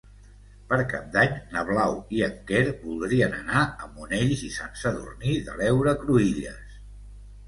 [0.69, 5.35] Per Cap d'Any na Blau i en Quer voldrien anar a Monells i Sant Sadurní
[5.51, 6.81] de l'Heura Cruïlles.